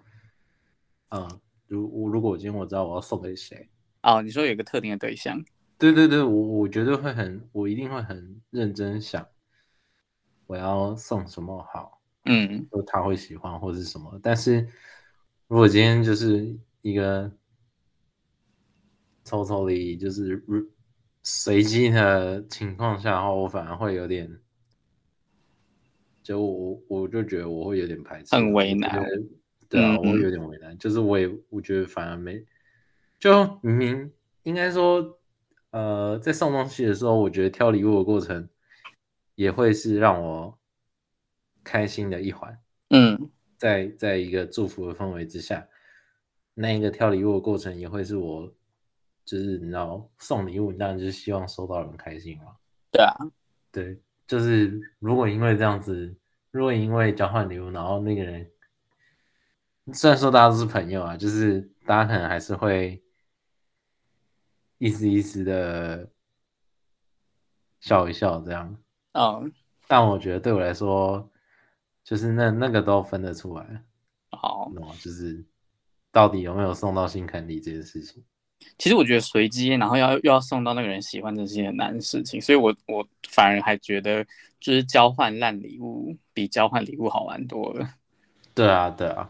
[1.09, 3.69] 嗯，如我如果我今天我知道我要送给谁，
[4.03, 5.41] 哦，你说有一个特定的对象，
[5.77, 9.25] 对对对，我我绝对会很，我一定会很认真想，
[10.47, 14.67] 我要送什么好，嗯，就他会喜欢或是什么，但是
[15.47, 17.31] 如果今天就是一个
[19.23, 20.43] 偷偷的，就是
[21.31, 24.39] 随机的情况下的话，我反而会有点，
[26.23, 28.99] 就我我就觉得我会有点排斥，很为难。
[29.69, 30.75] 对啊，我有点为难。
[30.79, 32.43] 就是我也我觉得反而没，
[33.19, 34.11] 就明明
[34.41, 35.19] 应该说，
[35.69, 38.49] 呃，在送东西的时候，我觉得挑礼物的过程
[39.35, 40.57] 也会是让我
[41.63, 42.59] 开心的一环。
[42.89, 45.67] 嗯，在在一个祝福的氛围之下，
[46.55, 48.51] 那一个挑礼物的过程也会是我。
[49.29, 52.55] 就是你知道送礼物，你当然就是希望收到人开心嘛。
[52.91, 53.15] 对啊，
[53.71, 56.15] 对，就是如果因为这样子，
[56.49, 58.49] 如果因为交换礼物，然后那个人
[59.93, 63.03] 虽然说大家都是朋友啊，就是大家可能还是会
[64.79, 66.09] 意思意思的
[67.79, 68.75] 笑一笑这样。
[69.11, 69.53] 嗯，
[69.87, 71.29] 但我觉得对我来说，
[72.03, 73.83] 就是那那个都分得出来。
[74.31, 75.45] 好，就是
[76.11, 78.23] 到底有没有送到心坎里这件事情。
[78.77, 82.39] 其实我觉得随机，然后要又要送到那个人喜欢，这是件很难的事情。
[82.39, 84.23] 所以我我反而还觉得，
[84.59, 87.89] 就是交换烂礼物比交换礼物好玩多了。
[88.55, 89.29] 对啊，对啊，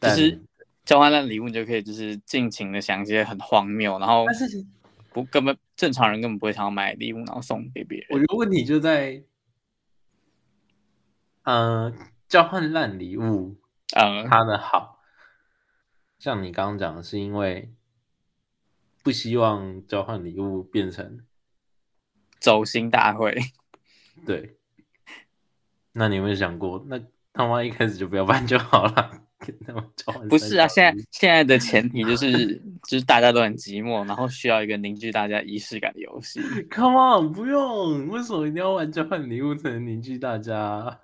[0.00, 0.40] 就是
[0.84, 4.24] 交换烂礼物，你就可以就是尽情的想一些很荒谬，然后
[5.12, 8.06] 不根本正常人根本不会想要买礼物，然后送给别人。
[8.10, 9.22] 我觉得问题就在，
[11.42, 11.94] 嗯、呃，
[12.28, 13.56] 交换烂礼物，
[13.94, 15.00] 嗯，它的好，
[16.18, 17.70] 像你刚刚讲的是因为。
[19.04, 21.20] 不希望交换礼物变成
[22.40, 23.36] 走心大会。
[24.26, 24.56] 对，
[25.92, 26.98] 那你有没有想过，那
[27.32, 29.20] 他妈一开始就不要办就好了？
[30.30, 32.56] 不是啊，现在现在的前提就是，
[32.88, 36.40] 就是大家都很寂寞，然后需要一个凝聚大家仪式感的游戏。
[36.72, 40.98] Come on，不用，为什么一定要玩交换礼物才能凝聚大家？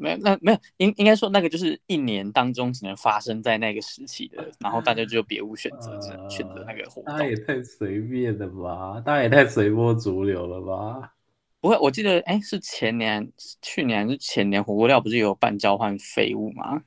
[0.00, 7.16] 没有，那没有，应应该说那个就是一年当中只能发生在那个时期的，然后大家就别无选择，只能选择那个活动。
[7.18, 9.00] 那也太随便了吧？
[9.04, 11.12] 大家也太随波逐流了吧？
[11.60, 16.82] 不会，我记得，哎，是前年、去年还是前年，火锅料不是有办交换废物吗？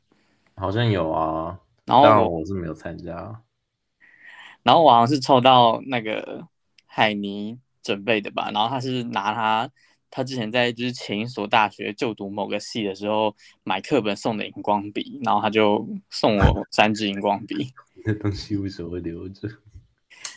[0.56, 3.42] 好像有啊，然后我是没有参加。
[4.64, 6.48] 然后我好像是抽到那个
[6.88, 9.70] 海尼准备的吧，然后他是拿他。
[10.16, 17.74] 他之前在就是前一所大学就读某个系的时候买课本送的荧光笔，然后他就送我 三支荧光笔。
[18.06, 19.50] 那东西为什么会留着？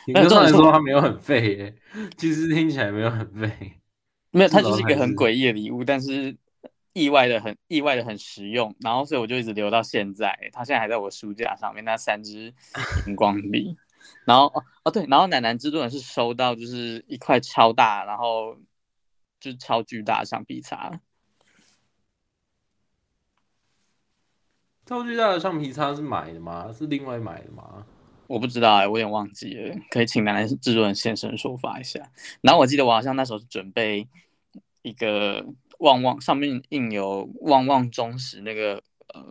[0.08, 1.74] 那上来说他没有很废耶，
[2.16, 3.74] 其实听起来没有很废。
[4.30, 6.34] 没有，它就是一个很诡异的礼物，但是
[6.94, 10.34] 意外的很意外的很实用，然后所以我就一直留到现在。
[10.54, 12.54] 他现在还在我书架上面，那三支
[13.06, 13.76] 荧光笔。
[14.24, 18.56] 然后哦哦对，然后奶奶之盾是收到就是一块超大，然后。
[19.40, 21.01] 就是超巨大的橡皮擦，
[24.85, 26.72] 超巨大的橡皮擦是买的吗？
[26.72, 27.87] 是另外买的吗？
[28.29, 32.11] 我不知道哎、欸，我有点忘记了，可以请奶奶制作人现身说法一下。
[32.40, 34.09] 然后我记得我好像那时候是准备
[34.83, 35.46] 一个
[35.79, 38.83] 旺旺，上面印有旺旺中时那个
[39.14, 39.25] 呃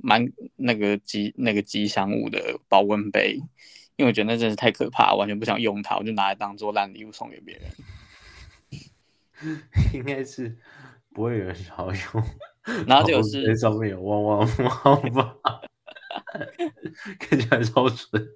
[0.00, 3.40] 蛮那个吉那个吉祥物的保温杯，
[3.96, 7.64] 因为我觉得那真是太可怕，完全不想用它，我就拿来当做烂礼物送给别人。
[9.92, 10.56] 应该是
[11.12, 14.48] 不会有人想要用，然后就是那上面有旺旺
[14.84, 15.36] 旺吧，
[17.18, 18.28] 看起来超蠢。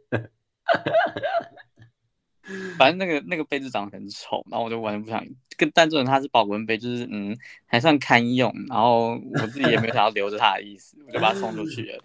[2.76, 5.24] 反正那个那个杯子长得很丑，然后我就完全不想
[5.56, 5.70] 跟。
[5.72, 7.36] 但这种它是保温杯，就是嗯
[7.66, 12.04] 还算堪用，然后我自己也没有想要留着它的意思，我就把它送出去了。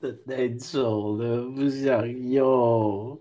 [0.28, 3.20] 太丑了，不想用。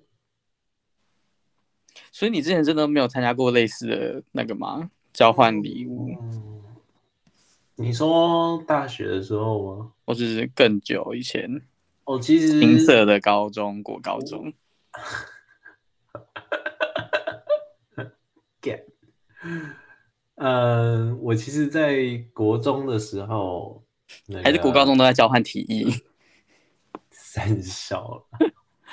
[2.11, 4.91] 所以你之前真的没有参加过类似的那个吗？
[5.17, 6.61] 交换礼物、嗯，
[7.73, 9.91] 你说大学的时候吗？
[10.05, 11.59] 或者是更久以前？
[12.03, 14.53] 哦，其实金色的高中，国高中。
[18.61, 18.83] get，
[20.35, 23.83] 呃，我其实，在国中的时候，
[24.27, 25.91] 那个、还是国高中都在交换体育。
[27.09, 28.23] 三小，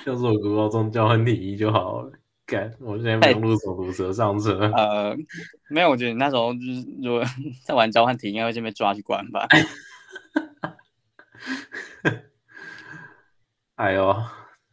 [0.07, 2.13] 要是我国高中交换体育就好了。
[2.79, 4.71] 我现在没有入手毒蛇上车。
[4.77, 5.17] 呃，
[5.71, 7.25] 没有，我觉得你那时候就是如果
[7.65, 9.49] 在玩交换题，应该会先被抓去关吧。
[13.77, 14.15] 哎呦，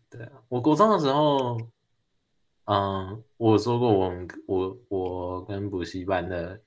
[0.09, 1.57] 对啊，我国中的时候，
[2.65, 6.61] 嗯，我说过我们我我跟补习班的，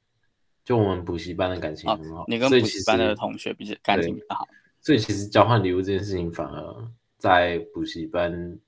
[0.64, 2.22] 就我们补习班的感情很好。
[2.22, 4.48] 哦，你跟补习班的同学比较感情比较好，
[4.80, 6.88] 所以其实交换礼物这件事情反而
[7.18, 8.58] 在补习班。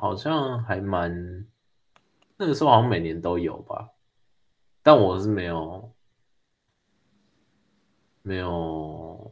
[0.00, 1.46] 好像还蛮，
[2.38, 3.90] 那个时候好像每年都有吧，
[4.82, 5.92] 但我是没有
[8.22, 9.30] 没有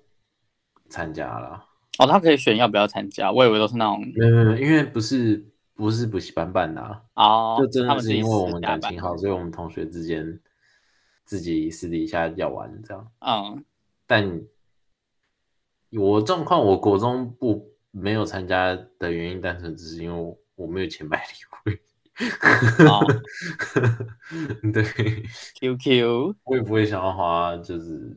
[0.91, 1.67] 参加啦。
[1.99, 10.39] 哦，他可以选要不要参加，我以为都是那种没有没有，因为不是不是补习班办的啊，哦，就真的是因为我们感情好，所以我们同学之间
[11.25, 13.11] 自己私底下要玩这样。
[13.21, 13.65] 嗯，
[14.07, 14.43] 但
[15.93, 20.67] 我状况，我国中不没有参加的原因，单纯只是因为我。
[20.67, 23.01] 没有钱买礼物，哦、
[24.75, 24.83] 对
[25.55, 28.17] ，QQ，我也不会想要花，就是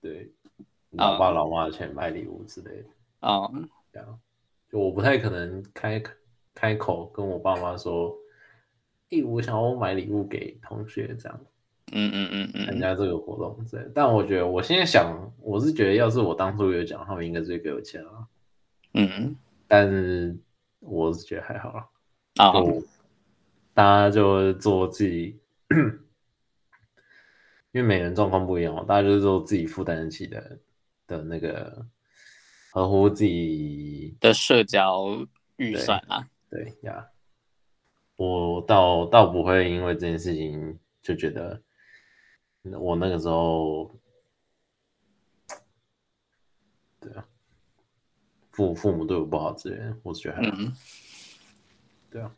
[0.00, 0.32] 对
[0.92, 3.50] 老爸老妈的钱买礼物之类的啊，
[3.92, 4.20] 这样，
[4.70, 6.00] 就我不太可能开
[6.54, 8.16] 开口跟我爸妈说，
[9.10, 11.40] 诶，我想要买礼物给同学这样，
[11.92, 12.78] 嗯嗯嗯嗯，参。
[12.80, 18.26] 加这个活动之类，但我觉得我现在想，我是觉得要是我当初有讲，他们应该是会给我钱啊，
[18.94, 20.36] 嗯，但是。
[20.86, 21.88] 我是觉得还好了，
[22.36, 22.52] 啊，
[23.74, 25.38] 大家就做自己，
[27.72, 30.58] 因为每人状况不一样嘛，大家就是做自己负担得起的
[31.06, 31.86] 的那个
[32.72, 36.28] 合乎自己的社交预算啊。
[36.48, 37.08] 对呀，
[38.16, 41.60] 我倒倒不会因为这件事情就觉得
[42.62, 43.98] 我那个时候，
[47.00, 47.28] 对啊。
[48.56, 50.72] 父父母对我不好之类的，我是觉得还好，嗯，
[52.08, 52.34] 对啊。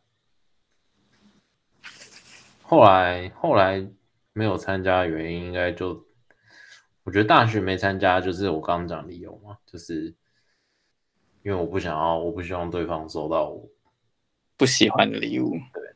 [2.60, 3.88] 后来后来
[4.32, 6.04] 没有参加的原因，应该就
[7.04, 10.12] 我觉得大学没参加，就是我刚刚讲理由嘛，就是
[11.44, 13.70] 因为我不想要，我不希望对方收到我
[14.56, 15.52] 不喜欢的礼物。
[15.72, 15.94] 对，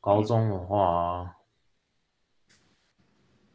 [0.00, 1.36] 高中的话。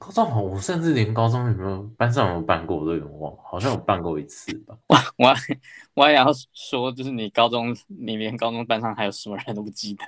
[0.05, 4.77] 高中好，我甚至连高中有没有班上有没有办过我都有点忘，好像有办过一次吧。
[4.85, 5.59] 我我还
[5.95, 10.05] 我还要说，就是你高中，你连高中班上还有什么人都不记得。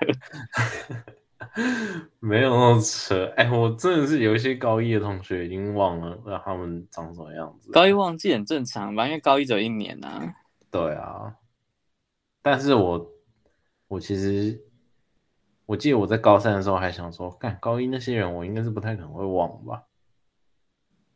[2.20, 3.26] 没有那么扯。
[3.36, 7.72] 哎、欸，我真的是有一些高一的同学已经忘了让他们长什么样子。
[7.72, 9.08] 高一忘记很正常吧？
[9.08, 10.36] 因为高一只有一年呐、啊。
[10.70, 11.34] 对啊。
[12.43, 13.12] 但是我
[13.88, 14.62] 我其实
[15.66, 19.84] 我记得我在高三的时候还想说，干高一那些人我应该是不太可能会忘吧。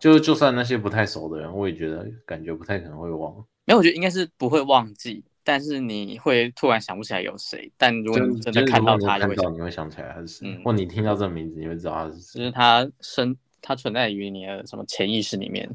[0.01, 3.35] 就就算那些不太熟的人，我也觉得感觉不太可能会忘。
[3.65, 7.71] 没有，我觉得应该是不会忘记，但是你会突然想不起来有谁。
[7.77, 12.39] 但如果你真的看到他，就会想你会想起来他是谁，嗯、或你听到这个名字，你会知道他是谁。
[12.39, 15.69] 就是他生，他存在于你的什么潜意识里面，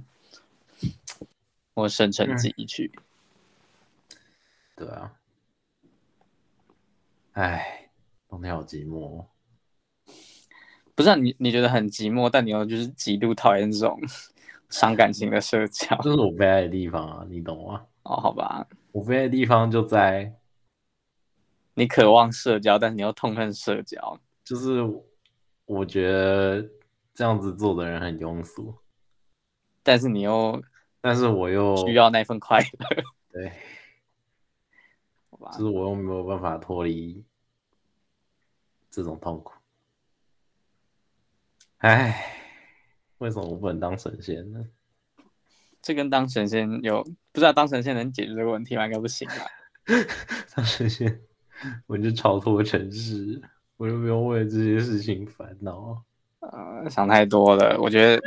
[1.72, 2.91] 或深层记忆区。
[4.74, 5.12] 对啊。
[7.35, 7.89] 唉，
[8.29, 9.24] 冬天好寂寞。
[10.97, 14.01] 不是、啊、你，你觉得很寂寞，但你又就是极度讨厌这种
[14.70, 17.86] 伤感情的社交，这是我悲哀的地方啊，你懂吗？
[18.05, 20.34] 哦，好吧，我悲哀的地方就在
[21.74, 24.18] 你渴望社交，但是你又痛恨社交。
[24.42, 24.82] 就是
[25.66, 26.66] 我觉得
[27.12, 28.74] 这样子做的人很庸俗，
[29.82, 30.62] 但是你又，
[31.03, 33.05] 但是我又需要那份快乐。
[33.30, 33.53] 对，
[35.30, 37.22] 好吧，就是我又没有办法脱离
[38.90, 39.53] 这种痛苦。
[41.79, 42.33] 唉，
[43.18, 44.64] 为什么我不能当神仙呢？
[45.83, 48.87] 这跟当神仙有不知道当神仙能解决这个问题吗？
[48.87, 49.35] 应该不行吧。
[50.57, 51.20] 当神仙，
[51.87, 53.41] 我就超脱尘世，
[53.77, 56.03] 我就不用为这些事情烦恼。
[56.41, 57.79] 呃，想太多了。
[57.79, 58.20] 我觉得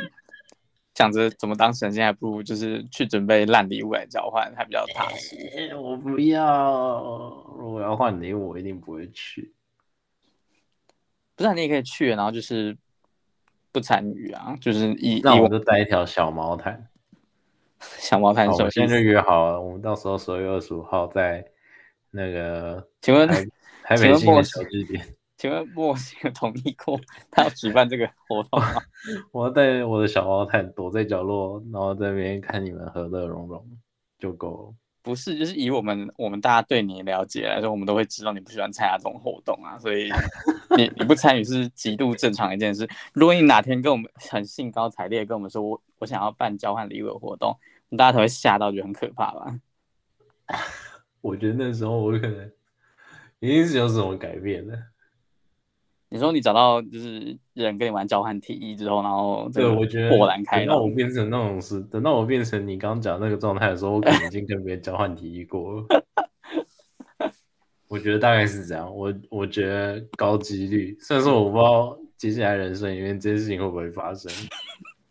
[0.94, 5.36] 想着怎么当神仙，还不如就是去准备烂礼物来交换，还比较踏实。
[5.76, 7.02] 我不要，
[7.58, 9.52] 如果要换礼物，我一定不会去。
[11.34, 12.78] 不是，你也可以去，然后就是。
[13.72, 16.88] 不参与啊，就是一那我就带一条小毛毯，
[17.80, 18.52] 小毛毯。
[18.54, 21.44] 首先就约好了，我们到时候十二月二十五号在
[22.10, 23.28] 那个，请问
[23.82, 25.04] 台北新的小据点，
[25.36, 27.00] 请问莫西有同意过
[27.30, 28.82] 他要举办这个活动吗？
[29.32, 33.64] 我要带我的小毛毯躲在角落，然后在那边看你们和乐融融
[34.18, 34.74] 就够了。
[35.02, 40.10] 不是，就是以我们我们大家对你了解来说，我们都会知道你不喜欢参加这种活动啊，所以
[40.76, 42.88] 你你不参与是极度正常一件事。
[43.14, 47.56] 如果你哪天跟我们很兴高采烈跟我们说，我我想要办交换礼物的活动，
[47.96, 49.58] 大家才会吓到，觉得很可怕吧？
[51.22, 52.50] 我觉得那时候我可能
[53.38, 54.89] 一定是有什么改变的。
[56.12, 60.66] 你说你找到就是人跟你玩交换体液之后，然后对，我觉得豁然开朗。
[60.66, 65.86] 等到我变成那种是，等到我变成你刚刚讲那个状态的时候，我可能已经跟别人交换体液过了。
[67.86, 68.92] 我觉得大概是这样。
[68.92, 74.30] 我我觉得高几率，虽然说我不知道接下来人生里面这件事情会不会发生。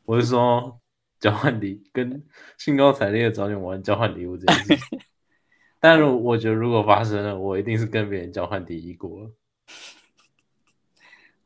[0.05, 0.79] 我是说
[1.19, 2.21] 交换礼跟
[2.57, 4.99] 兴高采烈的找你玩交换礼物这件事情。
[5.79, 9.31] 但是我觉得如果发生了，我一定是跟别人交换体液过了。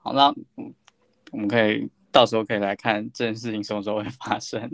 [0.04, 0.36] 好，那
[1.32, 4.70] 我们可以到时候可以来看这件事情什么时候会发生。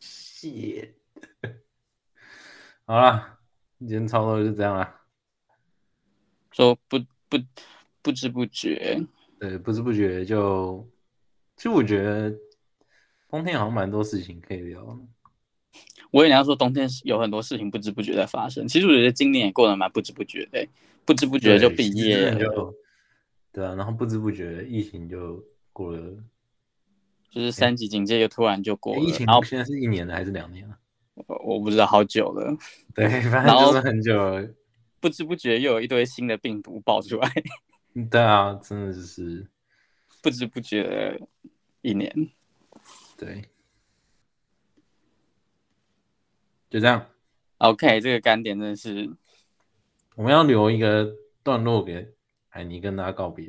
[0.00, 0.94] 谢，
[2.86, 3.38] 好了，
[3.78, 5.02] 今天差不多就这样了。
[6.50, 6.98] 说不
[7.28, 7.36] 不
[8.00, 8.98] 不知不觉，
[9.38, 10.88] 对，不知不觉就，
[11.56, 12.34] 其实我觉得
[13.28, 14.82] 冬天好像蛮多事情可以聊。
[16.10, 20.66] 我以为你要说冬天有很多事情不知不觉在发生，其实我觉得今年也过得蛮不知不觉的，
[21.04, 22.74] 不知不觉就毕业了。
[23.54, 25.40] 对啊，然后不知不觉疫情就
[25.72, 26.12] 过了，
[27.30, 29.00] 就是三级警戒又突然就过了。
[29.00, 30.76] 疫情然后现在是一年了还是两年了？
[31.14, 32.52] 我不知道，好久了。
[32.96, 34.52] 对，反正就是很久了。
[34.98, 37.30] 不知不觉又有一堆新的病毒爆出来。
[38.10, 39.46] 对啊，真的就是
[40.20, 41.20] 不知不觉
[41.80, 42.12] 一年。
[43.16, 43.44] 对，
[46.68, 47.06] 就这样。
[47.58, 49.08] OK，这个干点真的是，
[50.16, 52.12] 我们要留一个段落给。
[52.54, 53.46] 海尼跟大家告别，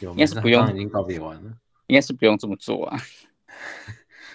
[0.00, 1.52] 应该是不用，已经告别完了，
[1.88, 2.96] 应该是不用这么做啊。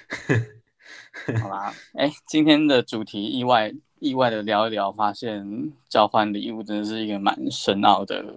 [1.41, 8.35] 好啦，哎、欸，今天的主题意外意外的聊一聊，发现交换礼物真的是一个蛮深奥的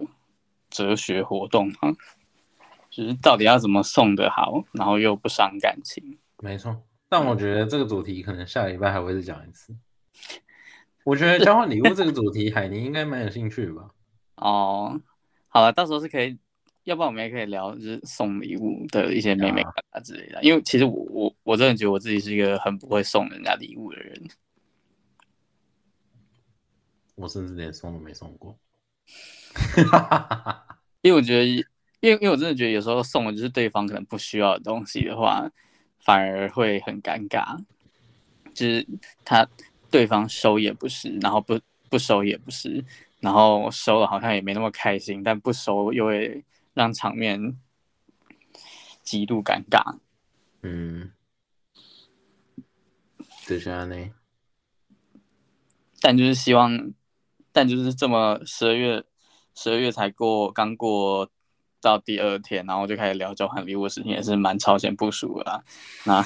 [0.71, 1.93] 哲学活动啊，
[2.89, 6.17] 就是到底要怎么送的好，然后又不伤感情。
[6.39, 9.75] 没错，但我觉得这个主题可能下礼拜还会再讲一次。
[11.03, 13.91] 我觉得交换礼物这个主题， 海尼应该蛮有兴趣吧。
[14.35, 14.99] 哦，
[15.47, 16.37] 好了，到时候是可以，
[16.83, 19.61] 要不然我们也可以聊，就是送礼物的一些妹妹
[19.91, 20.41] 啊之类的。
[20.43, 24.21] 因为其实我我我真的觉得我自己是一个很不会送人家礼物的人，
[27.15, 28.57] 我甚至连送都没送过。
[31.01, 31.63] 因为我觉得，因
[32.01, 35.47] 为因为我真的觉得有时候送的就是对方可能不需要的东西的话，
[35.99, 37.57] 反而会很尴尬，
[38.53, 38.87] 就是
[39.23, 39.47] 他
[39.91, 41.59] 对方收也不是，然后不
[41.89, 42.83] 不收也不是。
[43.23, 46.43] 然后收了好像也没那么开心，但不收又会
[46.73, 47.57] 让场面
[49.01, 49.95] 极度尴尬。
[50.61, 51.13] 嗯，
[53.45, 53.95] 就是这样呢。
[56.01, 56.91] 但就是希望，
[57.53, 59.01] 但就是这么十二月，
[59.55, 61.29] 十二月才过，刚过
[61.79, 65.63] 到第二天，然后就开始聊交换礼物的事情，也是蛮超前部署的啦。
[66.05, 66.25] 那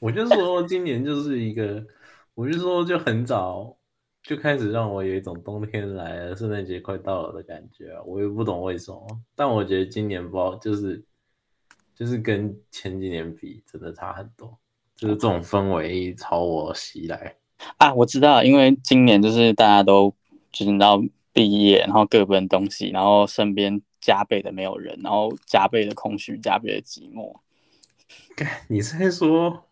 [0.00, 1.86] 我就说今年就是一个，
[2.34, 3.76] 我就说就很早
[4.22, 8.02] 就开始让我有一种冬天来了，圣诞节快到了的感觉啊。
[8.04, 11.04] 我也不懂为什么，但我觉得今年不知道，就是
[11.94, 14.56] 就是跟前几年比，真的差很多，
[14.94, 17.34] 就是这种氛围朝我袭来。
[17.78, 20.14] 啊，我知道，因为今年就是大家都
[20.52, 21.02] 就是到
[21.32, 27.34] 毕业，然后各奔东西，然后身边加倍的没有人，然后加倍的空虚，加倍的寂寞。
[28.68, 29.64] 你是在说，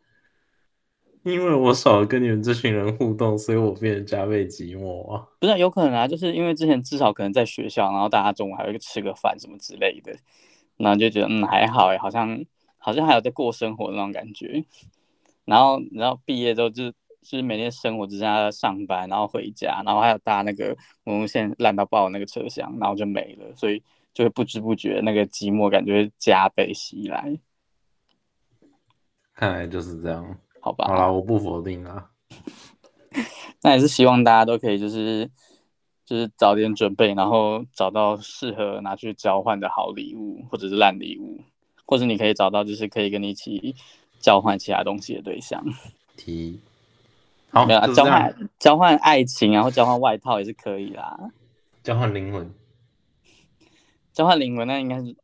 [1.23, 5.27] 因为我少了跟你们这群人互动，所以我变得加倍寂寞啊？
[5.39, 10.13] 不是，有可能啊，就是因为之前至少可能在学校，然后大家中午还会吃个饭什么之类的，
[10.77, 12.45] 然后就觉得嗯还好哎，好像
[12.79, 14.65] 好像还有在过生活的那种感觉。
[15.45, 16.93] 然后然后毕业之后就。
[17.23, 23.83] 就是每天生活只剩下上班，然后回家，然后还有搭那个公路线烂到爆的那个车厢，然后就没了，所以
[24.15, 27.39] 就会不知不觉那个寂寞感觉加倍袭来。
[29.35, 30.87] 看来就是这样，好吧？
[30.87, 32.11] 好啦，我不否定啊。
[33.63, 35.31] 那也是希望大家都可以就是
[36.07, 41.41] 就是早点准备，然后找到适合拿去交换的好礼物，或者是烂礼物，
[41.85, 43.75] 或者你可以找到就是可以跟你一起
[44.19, 45.65] 交换其他东西的对象。
[46.17, 46.61] 提。
[47.53, 51.19] 好，没有啊，交换交换爱情，然后交换外套也是可以啦。
[51.83, 52.49] 交换灵魂，
[54.13, 55.17] 交换灵魂，那应该是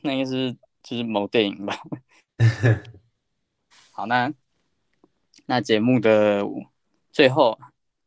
[0.00, 1.76] 那应该是就是某电影吧。
[3.92, 4.32] 好，那
[5.46, 6.44] 那节目的
[7.12, 7.58] 最后，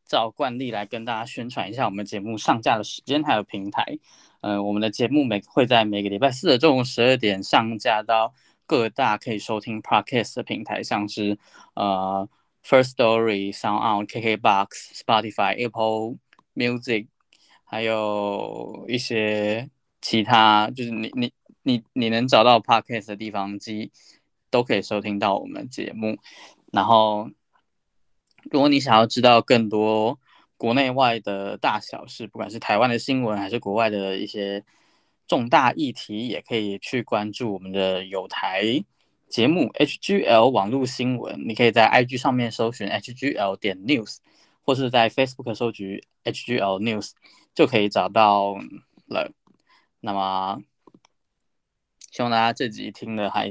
[0.05, 3.83] 照惯例来跟大家宣传一下我们节目上架的时间还有平台。
[4.41, 8.33] 嗯、呃，我们的节目每会在每个礼拜四的中午十二点上架到
[8.65, 11.37] 各大可以收听 Podcast 的平台，像是
[11.75, 12.29] 呃。
[12.67, 14.67] ，First Story、SoundOn、KKBox、
[14.99, 16.17] Spotify、Apple
[16.53, 17.07] Music，
[17.63, 19.69] 还有一些
[20.01, 21.31] 其他，就是你你
[21.63, 23.89] 你你能找到 Podcast 的地方，机
[24.57, 26.17] 都可以收听到我们节目。
[26.71, 27.29] 然后，
[28.49, 30.19] 如果你想要知道更多
[30.57, 34.65] 国内外的大小事，不管是台湾的新闻，还是国外的一些
[35.27, 38.83] 重大议题，也可以去关注我们的有台。
[39.29, 44.17] 节目 HGL 网络新闻，你可以在 IG 上面搜寻 HGL 点 News，
[44.63, 47.11] 或是在 Facebook 搜寻 HGL News
[47.53, 48.55] 就可以找到
[49.05, 49.31] 了。
[49.99, 50.63] 那么，
[52.09, 53.47] 希望大家这集听的还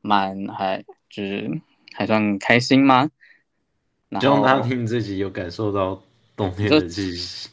[0.00, 1.60] 蛮还就是
[1.94, 3.10] 还算开心吗？
[4.20, 6.02] 希望大家听这集有感受到
[6.34, 7.50] 冬天的气息。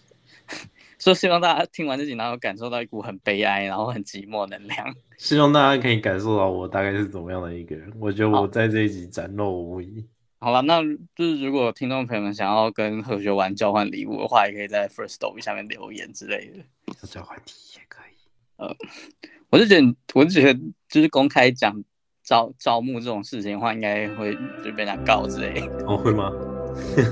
[0.98, 4.96] 说希望大家听完这集，然后感受到一股很悲哀，然后很寂寞的能量。
[5.18, 7.92] 希望大家可以感受到我大概是怎么样的一个人。
[8.00, 10.04] 我觉得我在这一集展露无遗。
[10.40, 10.82] 好了，那
[11.16, 17.08] 就是如果听众朋友们想要跟何学玩交换礼物的话，也可以在 Firstory 下面留言之类的。
[17.08, 18.16] 交换题也可以。
[18.58, 18.76] 呃，
[19.52, 21.84] 我就觉得，我是觉得，就是公开讲
[22.26, 25.62] 招招募这种事情的话，应该会就被他告之类。
[25.86, 26.32] 哦，会吗？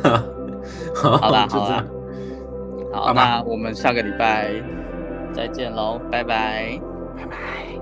[0.96, 1.86] 好啦，好啦。
[2.92, 4.52] 好，那我们下个礼拜
[5.34, 6.80] 再见喽，拜拜，
[7.16, 7.73] 拜拜。